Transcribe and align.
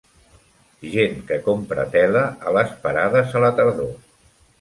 Gent 0.93 1.19
que 1.27 1.37
compra 1.47 1.85
tela 1.95 2.23
a 2.47 2.53
les 2.57 2.73
parades 2.87 3.37
a 3.39 3.43
la 3.45 3.53
tardor. 3.61 3.93